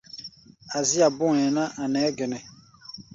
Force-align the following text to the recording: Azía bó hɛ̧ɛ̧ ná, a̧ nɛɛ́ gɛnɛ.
Azía 0.77 1.07
bó 1.17 1.25
hɛ̧ɛ̧ 1.35 1.49
ná, 1.55 1.63
a̧ 1.81 1.85
nɛɛ́ 1.93 2.11
gɛnɛ. 2.17 2.37